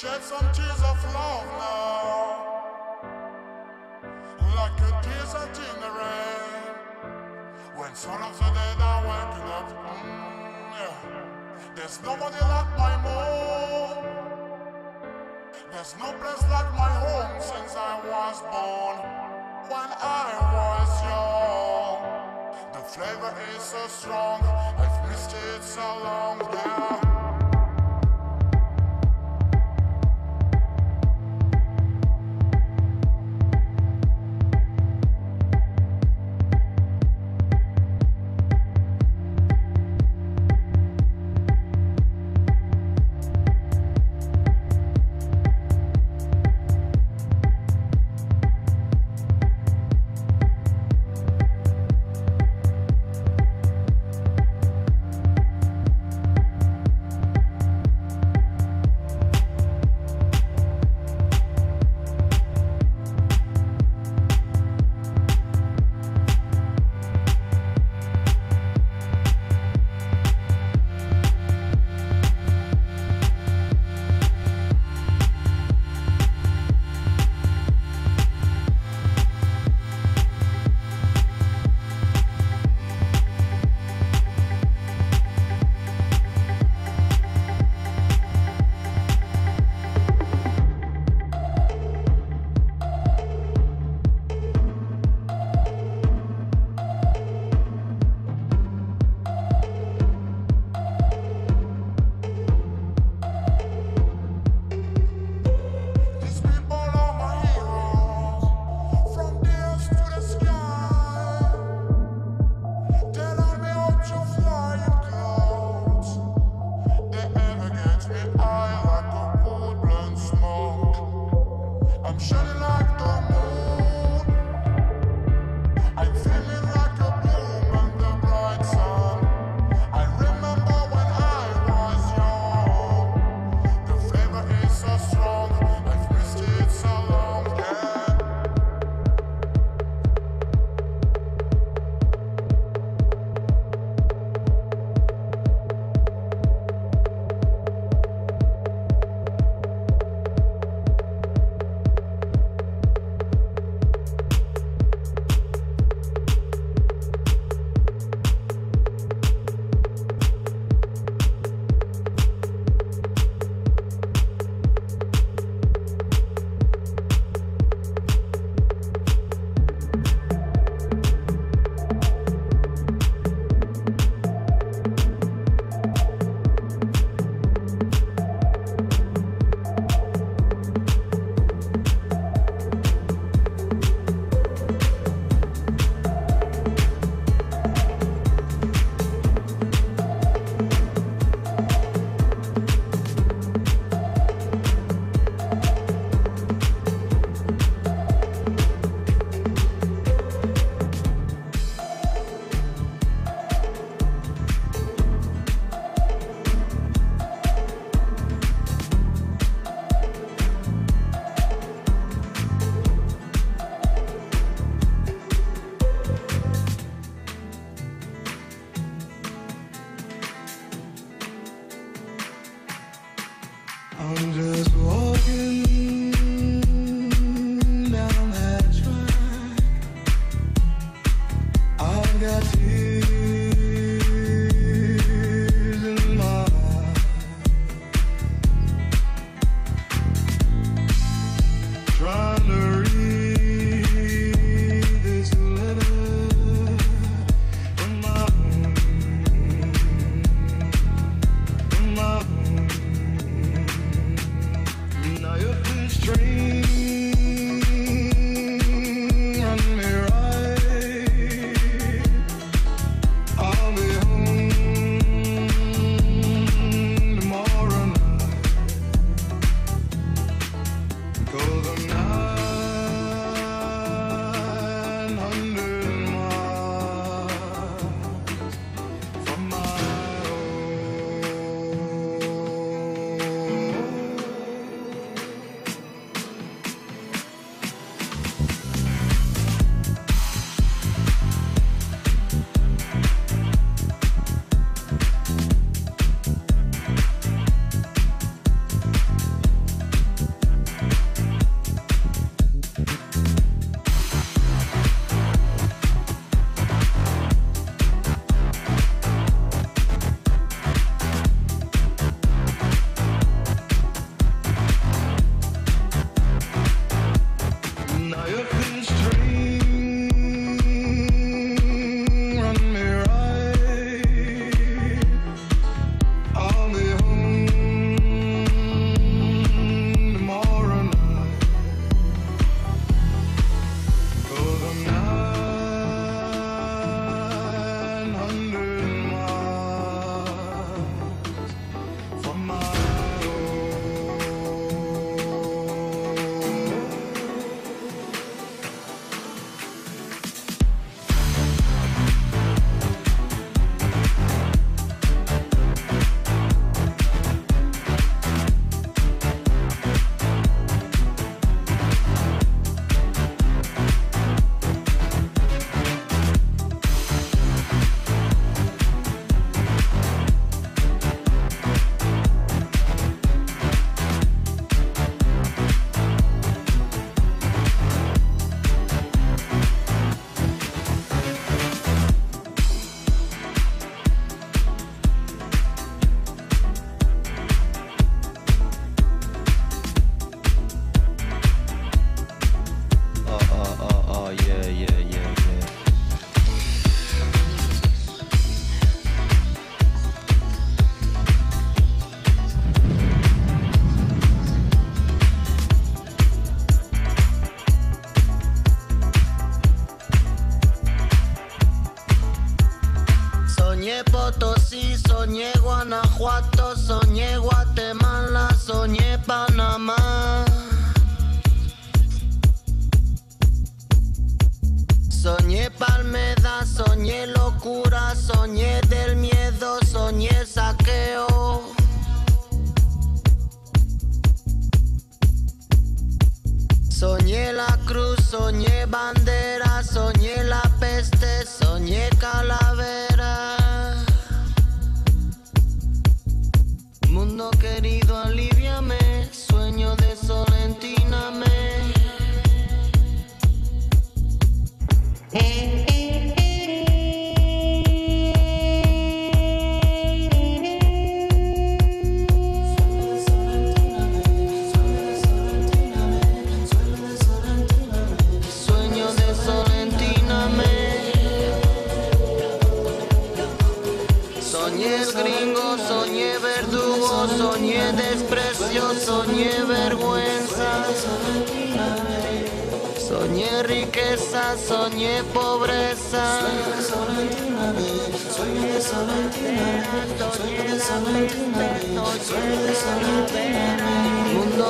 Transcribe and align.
shed 0.00 0.22
some 0.22 0.46
tears 0.52 0.82
of 0.84 0.98
love 1.14 1.46
now, 1.56 2.44
like 4.54 4.78
a 4.88 4.92
desert 5.00 5.56
in 5.56 5.76
the 5.80 5.90
rain. 6.00 6.74
When 7.76 7.94
some 7.94 8.22
of 8.22 8.36
the 8.36 8.44
dead 8.44 8.80
are 8.90 9.02
waking 9.08 9.48
up, 9.56 9.68
mm, 9.72 10.12
yeah. 10.76 10.96
there's 11.74 11.98
nobody 12.02 12.40
like 12.44 12.70
my 12.76 12.94
mom. 13.04 14.04
There's 15.72 15.94
no 15.98 16.12
place 16.20 16.44
like 16.54 16.70
my 16.76 16.92
home 17.04 17.40
since 17.40 17.74
I 17.74 17.94
was 18.12 18.38
born. 18.52 18.98
When 19.72 19.90
I 19.96 20.28
was 20.56 20.92
young, 21.08 22.00
the 22.74 22.82
flavor 22.92 23.34
is 23.56 23.62
so 23.62 23.86
strong. 23.86 24.42
I've 24.76 25.08
missed 25.08 25.32
it 25.32 25.62
so 25.62 25.80
long, 25.80 26.40
yeah. 26.52 27.15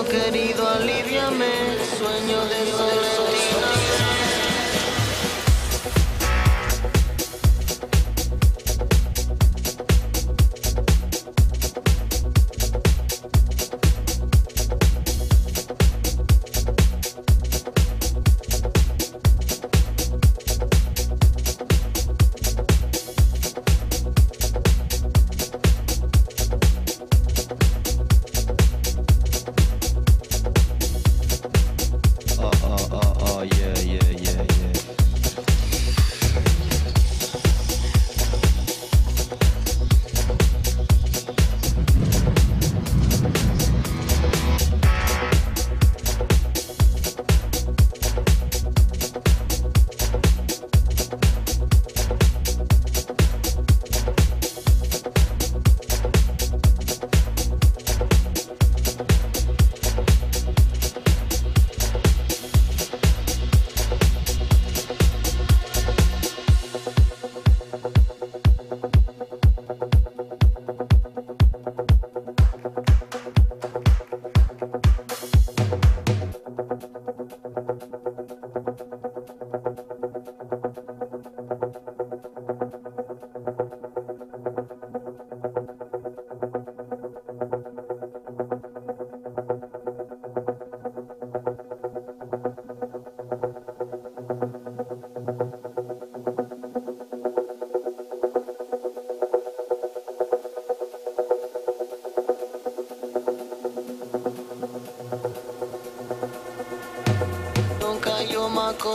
Querido, 0.04 0.68
aliviame, 0.68 1.78
sueño 1.96 2.44
de 2.46 2.70
solentina. 2.70 3.35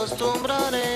Acostumbraré. 0.02 0.91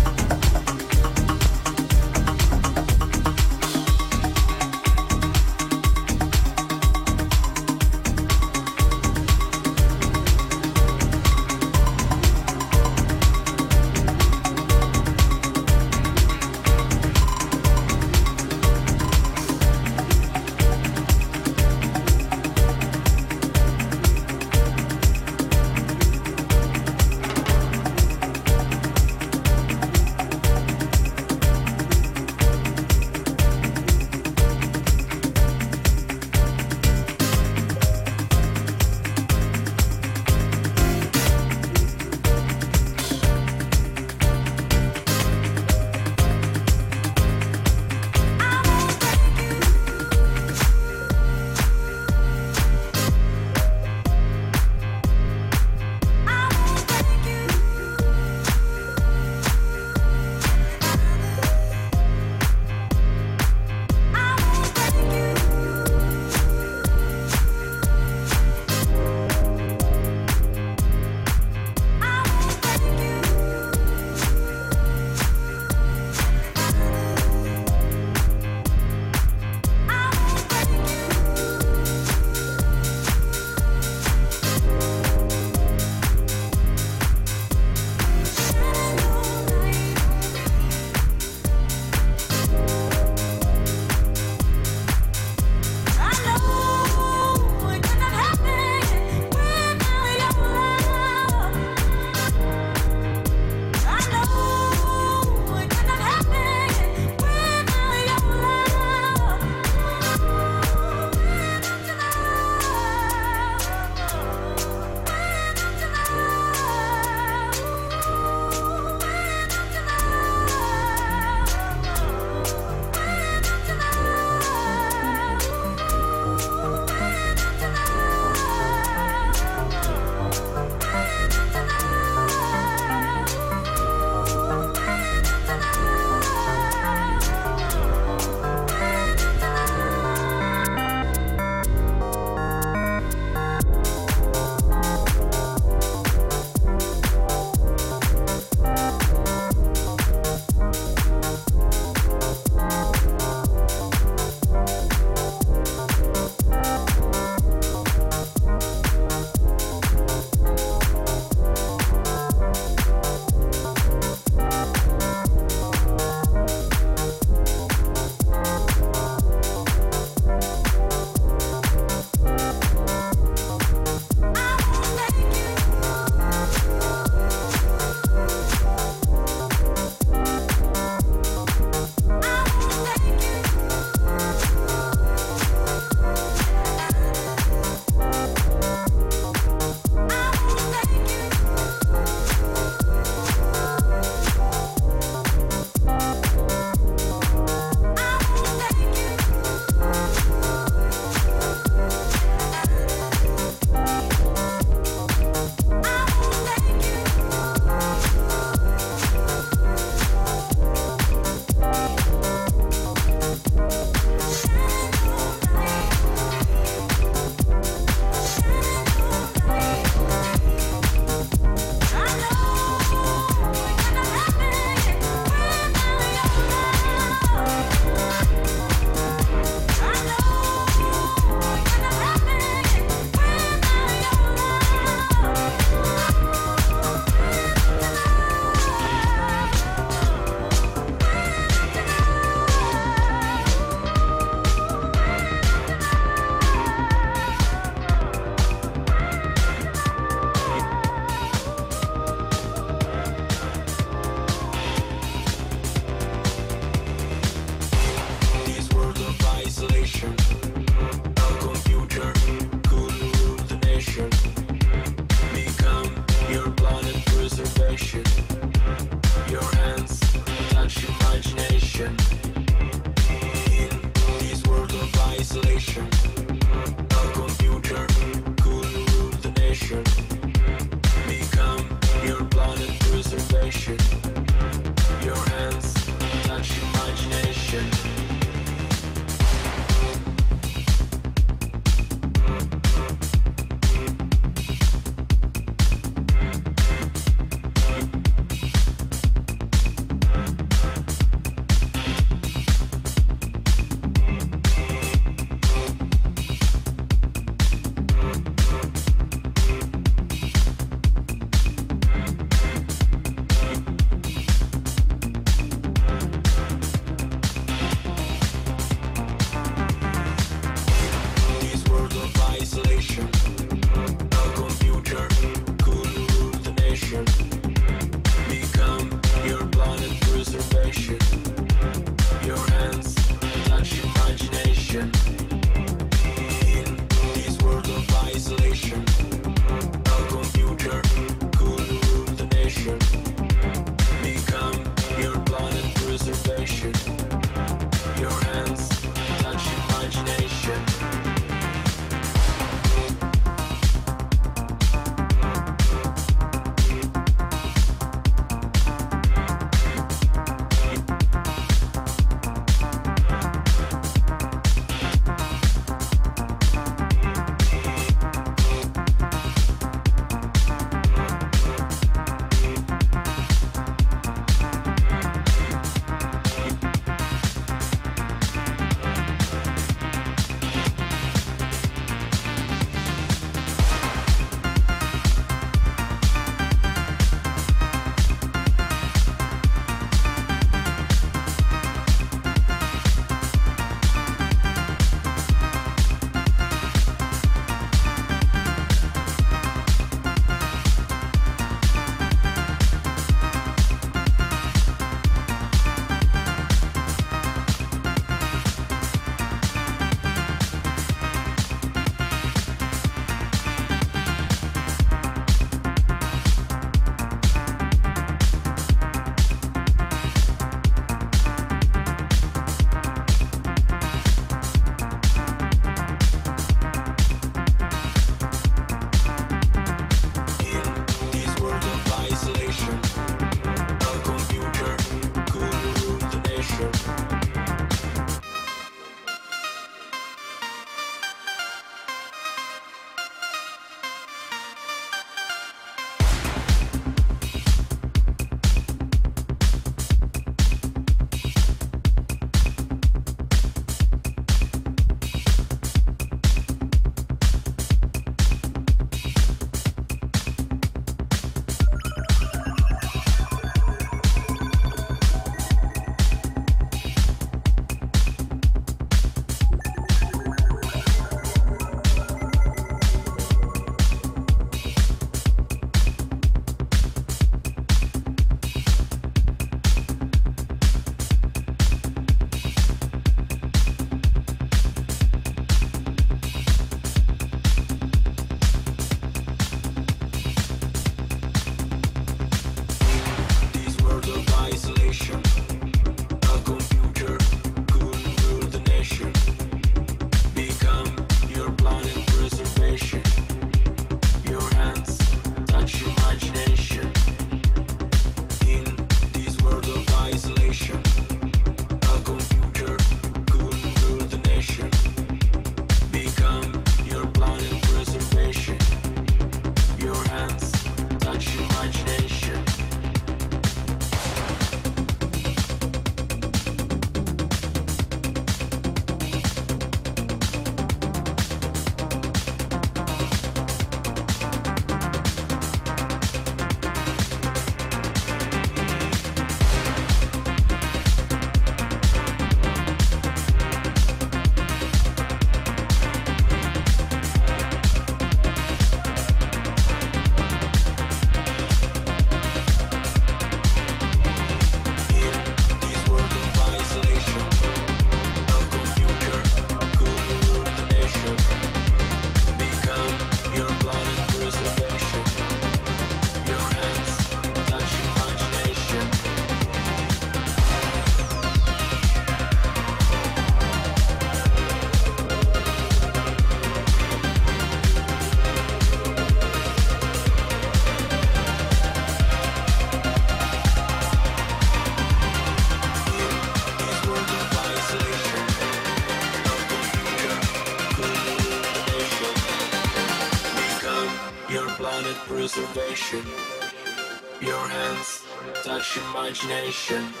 Imagination. 599.11 600.00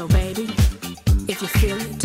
So, 0.00 0.08
baby, 0.08 0.44
if 1.28 1.42
you 1.42 1.48
feel 1.48 1.76
it, 1.78 1.99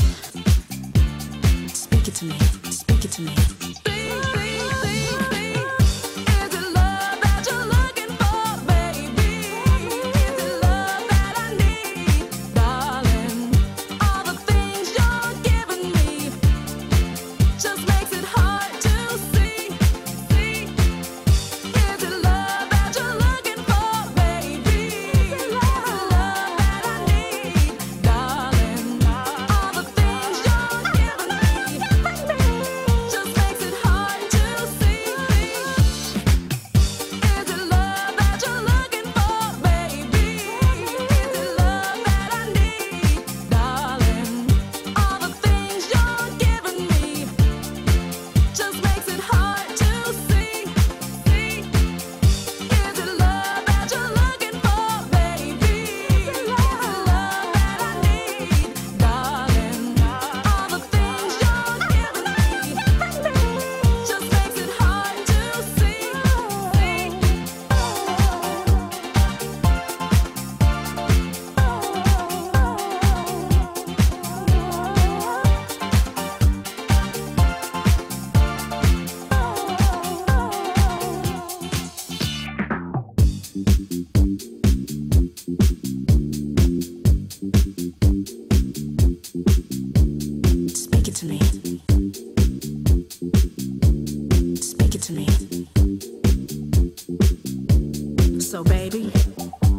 So, 98.56 98.64
baby, 98.64 99.12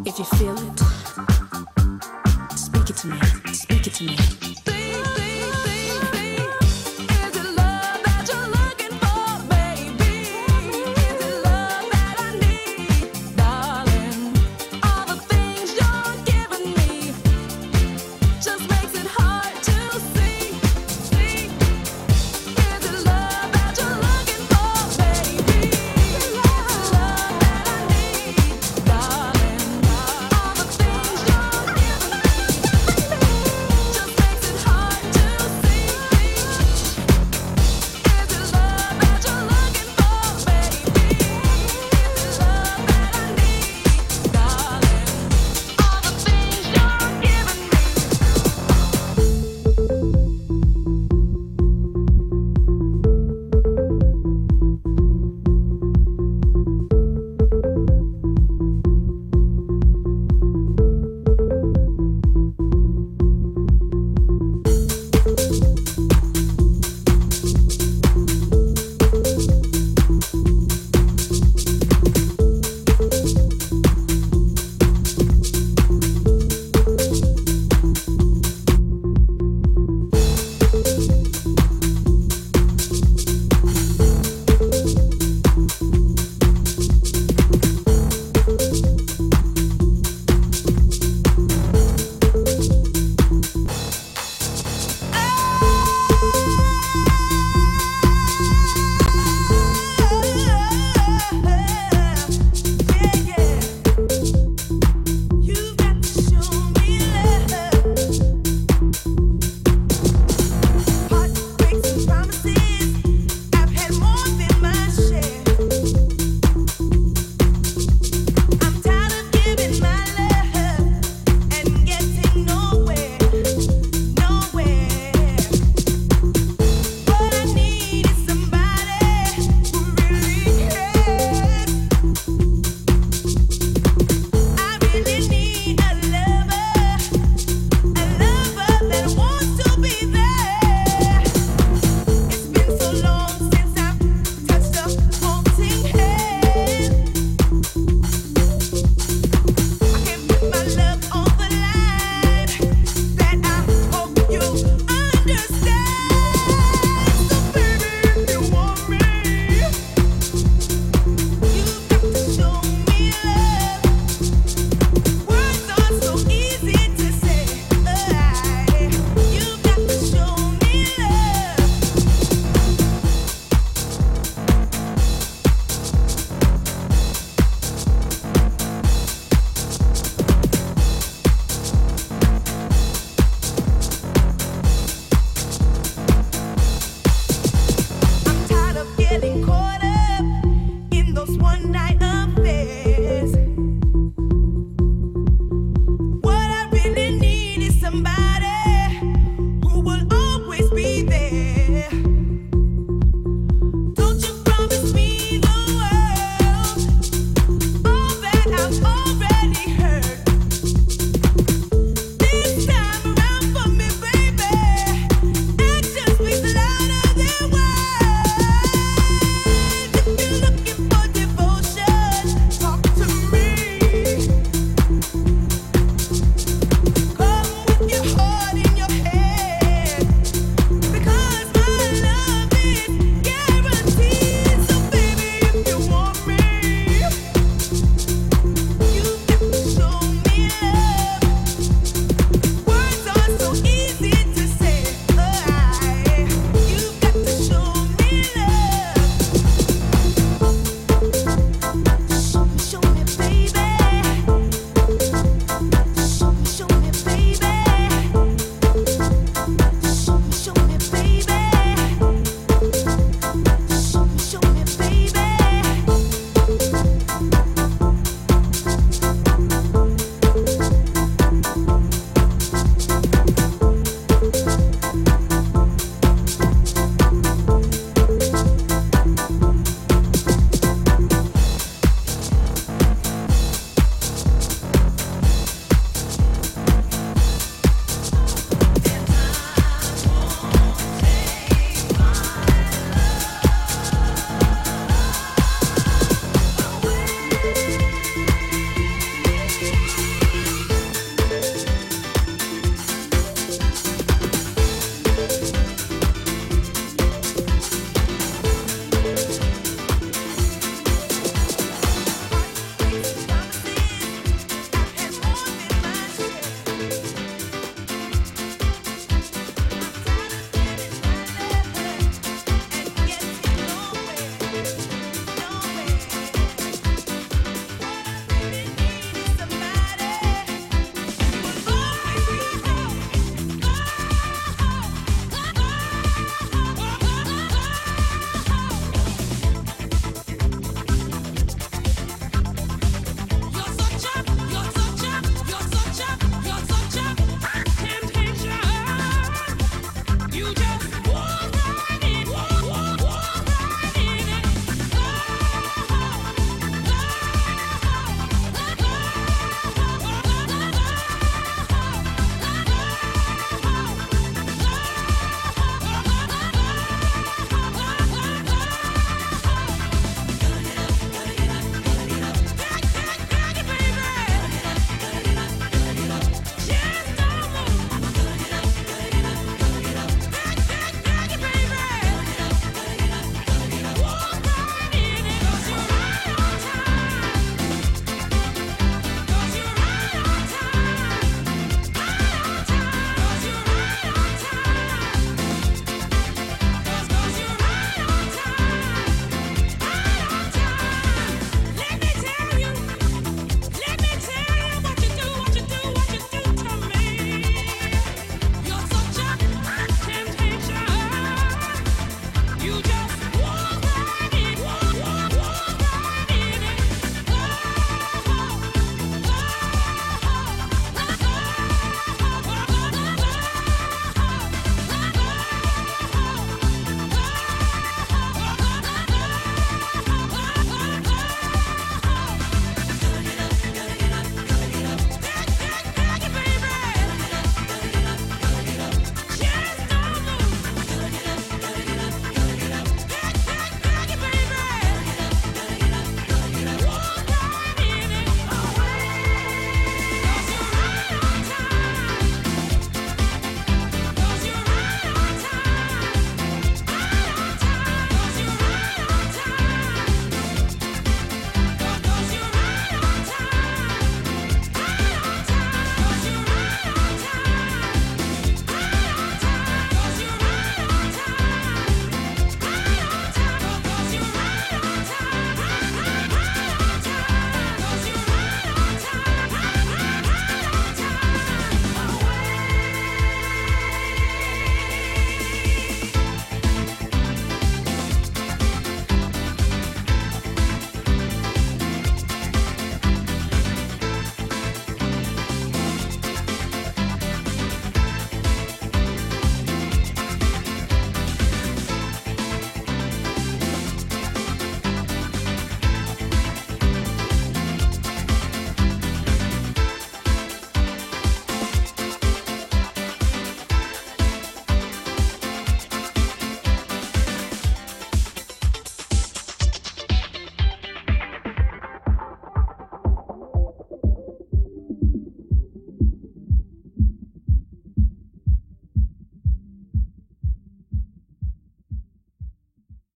if 0.05 0.19
you 0.19 0.25
feel 0.37 0.55
it, 0.55 0.79
speak 2.59 2.91
it 2.91 2.97
to 2.99 3.07
me. 3.07 3.36